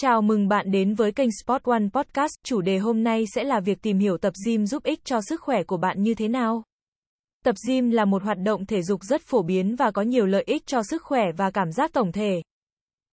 [0.00, 2.32] Chào mừng bạn đến với kênh Sport One Podcast.
[2.44, 5.40] Chủ đề hôm nay sẽ là việc tìm hiểu tập gym giúp ích cho sức
[5.40, 6.62] khỏe của bạn như thế nào.
[7.44, 10.42] Tập gym là một hoạt động thể dục rất phổ biến và có nhiều lợi
[10.46, 12.42] ích cho sức khỏe và cảm giác tổng thể.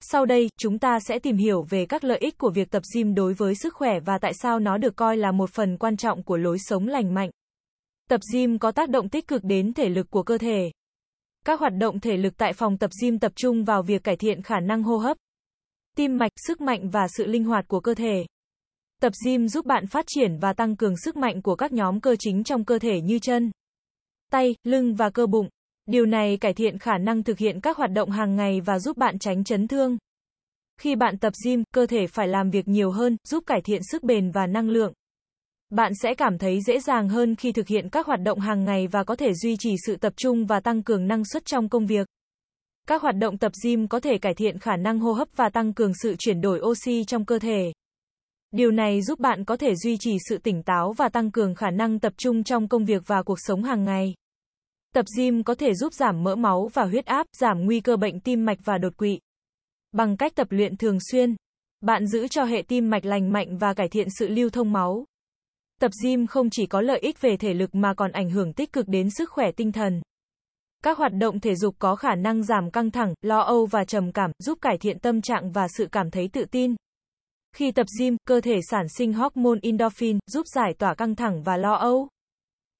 [0.00, 3.14] Sau đây, chúng ta sẽ tìm hiểu về các lợi ích của việc tập gym
[3.14, 6.22] đối với sức khỏe và tại sao nó được coi là một phần quan trọng
[6.22, 7.30] của lối sống lành mạnh.
[8.08, 10.70] Tập gym có tác động tích cực đến thể lực của cơ thể.
[11.44, 14.42] Các hoạt động thể lực tại phòng tập gym tập trung vào việc cải thiện
[14.42, 15.16] khả năng hô hấp,
[15.96, 18.26] tim mạch, sức mạnh và sự linh hoạt của cơ thể.
[19.00, 22.16] Tập gym giúp bạn phát triển và tăng cường sức mạnh của các nhóm cơ
[22.18, 23.50] chính trong cơ thể như chân,
[24.30, 25.48] tay, lưng và cơ bụng.
[25.86, 28.96] Điều này cải thiện khả năng thực hiện các hoạt động hàng ngày và giúp
[28.96, 29.98] bạn tránh chấn thương.
[30.80, 34.02] Khi bạn tập gym, cơ thể phải làm việc nhiều hơn, giúp cải thiện sức
[34.02, 34.92] bền và năng lượng.
[35.70, 38.86] Bạn sẽ cảm thấy dễ dàng hơn khi thực hiện các hoạt động hàng ngày
[38.86, 41.86] và có thể duy trì sự tập trung và tăng cường năng suất trong công
[41.86, 42.08] việc.
[42.88, 45.72] Các hoạt động tập gym có thể cải thiện khả năng hô hấp và tăng
[45.72, 47.72] cường sự chuyển đổi oxy trong cơ thể.
[48.50, 51.70] Điều này giúp bạn có thể duy trì sự tỉnh táo và tăng cường khả
[51.70, 54.14] năng tập trung trong công việc và cuộc sống hàng ngày.
[54.94, 58.20] Tập gym có thể giúp giảm mỡ máu và huyết áp, giảm nguy cơ bệnh
[58.20, 59.18] tim mạch và đột quỵ.
[59.92, 61.36] Bằng cách tập luyện thường xuyên,
[61.80, 65.04] bạn giữ cho hệ tim mạch lành mạnh và cải thiện sự lưu thông máu.
[65.80, 68.72] Tập gym không chỉ có lợi ích về thể lực mà còn ảnh hưởng tích
[68.72, 70.00] cực đến sức khỏe tinh thần.
[70.84, 74.12] Các hoạt động thể dục có khả năng giảm căng thẳng, lo âu và trầm
[74.12, 76.74] cảm, giúp cải thiện tâm trạng và sự cảm thấy tự tin.
[77.56, 81.56] Khi tập gym, cơ thể sản sinh hormone endorphin, giúp giải tỏa căng thẳng và
[81.56, 82.08] lo âu.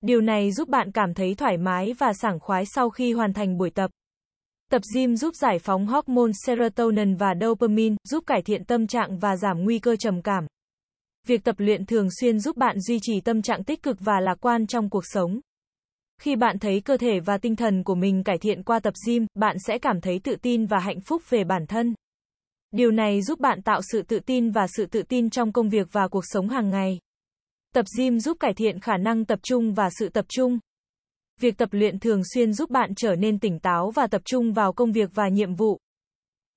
[0.00, 3.58] Điều này giúp bạn cảm thấy thoải mái và sảng khoái sau khi hoàn thành
[3.58, 3.90] buổi tập.
[4.70, 9.36] Tập gym giúp giải phóng hormone serotonin và dopamine, giúp cải thiện tâm trạng và
[9.36, 10.46] giảm nguy cơ trầm cảm.
[11.26, 14.36] Việc tập luyện thường xuyên giúp bạn duy trì tâm trạng tích cực và lạc
[14.40, 15.40] quan trong cuộc sống.
[16.22, 19.26] Khi bạn thấy cơ thể và tinh thần của mình cải thiện qua tập gym,
[19.34, 21.94] bạn sẽ cảm thấy tự tin và hạnh phúc về bản thân.
[22.70, 25.88] Điều này giúp bạn tạo sự tự tin và sự tự tin trong công việc
[25.92, 26.98] và cuộc sống hàng ngày.
[27.74, 30.58] Tập gym giúp cải thiện khả năng tập trung và sự tập trung.
[31.40, 34.72] Việc tập luyện thường xuyên giúp bạn trở nên tỉnh táo và tập trung vào
[34.72, 35.78] công việc và nhiệm vụ.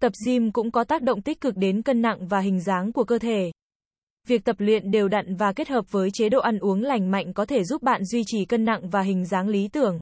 [0.01, 3.03] Tập gym cũng có tác động tích cực đến cân nặng và hình dáng của
[3.03, 3.51] cơ thể.
[4.27, 7.33] Việc tập luyện đều đặn và kết hợp với chế độ ăn uống lành mạnh
[7.33, 9.99] có thể giúp bạn duy trì cân nặng và hình dáng lý tưởng.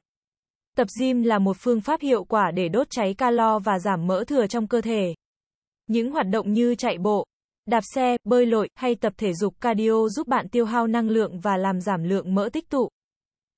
[0.77, 4.23] Tập gym là một phương pháp hiệu quả để đốt cháy calo và giảm mỡ
[4.27, 5.13] thừa trong cơ thể.
[5.87, 7.25] Những hoạt động như chạy bộ,
[7.65, 11.39] đạp xe, bơi lội hay tập thể dục cardio giúp bạn tiêu hao năng lượng
[11.39, 12.89] và làm giảm lượng mỡ tích tụ.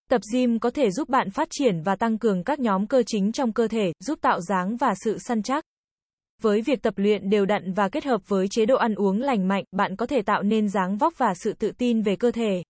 [0.10, 3.32] Tập gym có thể giúp bạn phát triển và tăng cường các nhóm cơ chính
[3.32, 5.66] trong cơ thể, giúp tạo dáng và sự săn chắc.
[6.42, 9.48] Với việc tập luyện đều đặn và kết hợp với chế độ ăn uống lành
[9.48, 12.64] mạnh, bạn có thể tạo nên dáng vóc và sự tự tin về cơ thể.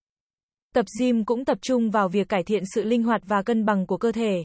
[0.73, 3.85] Tập gym cũng tập trung vào việc cải thiện sự linh hoạt và cân bằng
[3.85, 4.43] của cơ thể.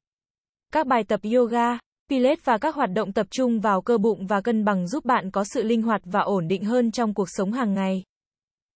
[0.73, 1.79] Các bài tập yoga,
[2.11, 5.31] pilates và các hoạt động tập trung vào cơ bụng và cân bằng giúp bạn
[5.31, 8.03] có sự linh hoạt và ổn định hơn trong cuộc sống hàng ngày.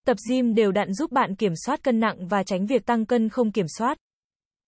[0.07, 3.29] Tập gym đều đặn giúp bạn kiểm soát cân nặng và tránh việc tăng cân
[3.29, 3.99] không kiểm soát.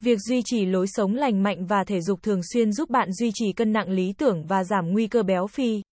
[0.04, 3.30] Việc duy trì lối sống lành mạnh và thể dục thường xuyên giúp bạn duy
[3.34, 5.82] trì cân nặng lý tưởng và giảm nguy cơ béo phì.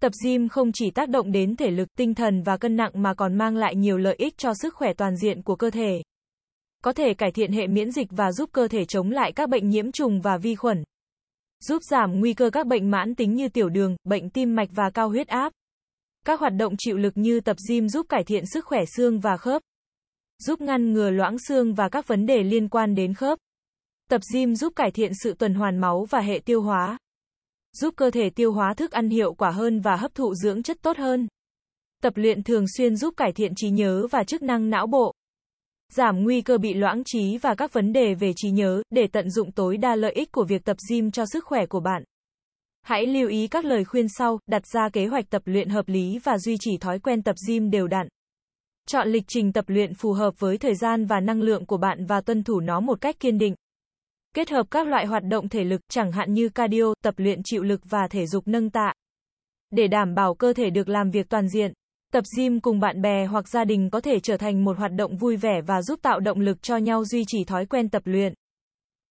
[0.00, 3.14] Tập gym không chỉ tác động đến thể lực, tinh thần và cân nặng mà
[3.14, 6.02] còn mang lại nhiều lợi ích cho sức khỏe toàn diện của cơ thể.
[6.82, 9.68] Có thể cải thiện hệ miễn dịch và giúp cơ thể chống lại các bệnh
[9.68, 10.84] nhiễm trùng và vi khuẩn.
[11.60, 14.90] Giúp giảm nguy cơ các bệnh mãn tính như tiểu đường, bệnh tim mạch và
[14.90, 15.52] cao huyết áp.
[16.26, 19.36] Các hoạt động chịu lực như tập gym giúp cải thiện sức khỏe xương và
[19.36, 19.62] khớp
[20.46, 23.38] giúp ngăn ngừa loãng xương và các vấn đề liên quan đến khớp.
[24.10, 26.98] Tập gym giúp cải thiện sự tuần hoàn máu và hệ tiêu hóa.
[27.72, 30.76] Giúp cơ thể tiêu hóa thức ăn hiệu quả hơn và hấp thụ dưỡng chất
[30.82, 31.28] tốt hơn.
[32.02, 35.14] Tập luyện thường xuyên giúp cải thiện trí nhớ và chức năng não bộ.
[35.92, 39.30] Giảm nguy cơ bị loãng trí và các vấn đề về trí nhớ, để tận
[39.30, 42.02] dụng tối đa lợi ích của việc tập gym cho sức khỏe của bạn.
[42.82, 46.18] Hãy lưu ý các lời khuyên sau, đặt ra kế hoạch tập luyện hợp lý
[46.24, 48.08] và duy trì thói quen tập gym đều đặn.
[48.88, 52.06] Chọn lịch trình tập luyện phù hợp với thời gian và năng lượng của bạn
[52.06, 53.54] và tuân thủ nó một cách kiên định.
[54.34, 57.62] Kết hợp các loại hoạt động thể lực, chẳng hạn như cardio, tập luyện chịu
[57.62, 58.92] lực và thể dục nâng tạ.
[59.70, 61.72] Để đảm bảo cơ thể được làm việc toàn diện,
[62.12, 65.16] tập gym cùng bạn bè hoặc gia đình có thể trở thành một hoạt động
[65.16, 68.34] vui vẻ và giúp tạo động lực cho nhau duy trì thói quen tập luyện.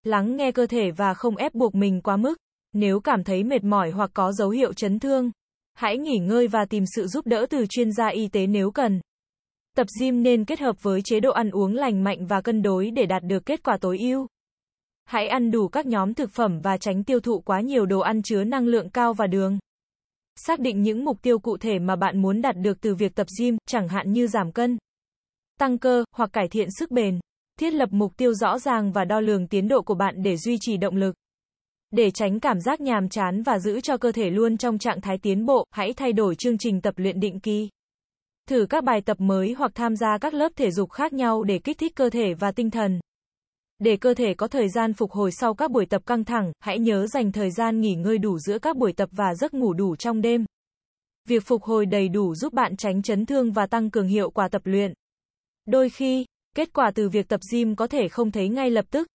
[0.04, 2.38] Lắng nghe cơ thể và không ép buộc mình quá mức.
[2.72, 5.30] Nếu cảm thấy mệt mỏi hoặc có dấu hiệu chấn thương,
[5.74, 9.00] hãy nghỉ ngơi và tìm sự giúp đỡ từ chuyên gia y tế nếu cần.
[9.76, 12.90] Tập gym nên kết hợp với chế độ ăn uống lành mạnh và cân đối
[12.90, 14.26] để đạt được kết quả tối ưu.
[15.04, 18.22] Hãy ăn đủ các nhóm thực phẩm và tránh tiêu thụ quá nhiều đồ ăn
[18.22, 19.58] chứa năng lượng cao và đường.
[20.36, 23.26] Xác định những mục tiêu cụ thể mà bạn muốn đạt được từ việc tập
[23.38, 24.78] gym, chẳng hạn như giảm cân,
[25.58, 27.20] tăng cơ hoặc cải thiện sức bền.
[27.60, 30.56] Thiết lập mục tiêu rõ ràng và đo lường tiến độ của bạn để duy
[30.60, 31.14] trì động lực.
[31.90, 35.18] Để tránh cảm giác nhàm chán và giữ cho cơ thể luôn trong trạng thái
[35.18, 37.68] tiến bộ, hãy thay đổi chương trình tập luyện định kỳ.
[38.48, 41.58] Thử các bài tập mới hoặc tham gia các lớp thể dục khác nhau để
[41.58, 43.00] kích thích cơ thể và tinh thần.
[43.78, 46.78] Để cơ thể có thời gian phục hồi sau các buổi tập căng thẳng, hãy
[46.78, 49.96] nhớ dành thời gian nghỉ ngơi đủ giữa các buổi tập và giấc ngủ đủ
[49.96, 50.44] trong đêm.
[51.28, 54.48] Việc phục hồi đầy đủ giúp bạn tránh chấn thương và tăng cường hiệu quả
[54.48, 54.92] tập luyện.
[55.66, 56.24] Đôi khi,
[56.56, 59.08] kết quả từ việc tập gym có thể không thấy ngay lập tức.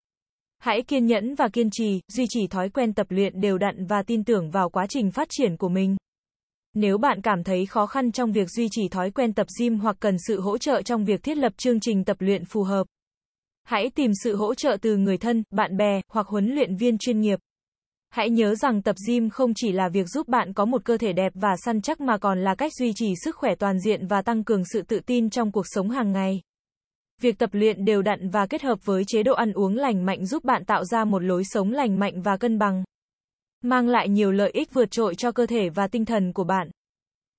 [0.58, 4.02] Hãy kiên nhẫn và kiên trì, duy trì thói quen tập luyện đều đặn và
[4.02, 5.96] tin tưởng vào quá trình phát triển của mình.
[6.74, 9.96] Nếu bạn cảm thấy khó khăn trong việc duy trì thói quen tập gym hoặc
[10.00, 12.86] cần sự hỗ trợ trong việc thiết lập chương trình tập luyện phù hợp,
[13.64, 17.20] hãy tìm sự hỗ trợ từ người thân, bạn bè hoặc huấn luyện viên chuyên
[17.20, 17.38] nghiệp.
[18.10, 21.12] Hãy nhớ rằng tập gym không chỉ là việc giúp bạn có một cơ thể
[21.12, 24.22] đẹp và săn chắc mà còn là cách duy trì sức khỏe toàn diện và
[24.22, 26.40] tăng cường sự tự tin trong cuộc sống hàng ngày.
[27.20, 30.26] Việc tập luyện đều đặn và kết hợp với chế độ ăn uống lành mạnh
[30.26, 32.84] giúp bạn tạo ra một lối sống lành mạnh và cân bằng,
[33.64, 36.70] mang lại nhiều lợi ích vượt trội cho cơ thể và tinh thần của bạn.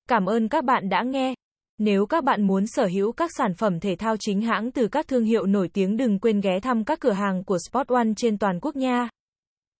[0.08, 1.34] Cảm ơn các bạn đã nghe.
[1.78, 5.08] Nếu các bạn muốn sở hữu các sản phẩm thể thao chính hãng từ các
[5.08, 8.38] thương hiệu nổi tiếng đừng quên ghé thăm các cửa hàng của Sport One trên
[8.38, 9.08] toàn quốc nha.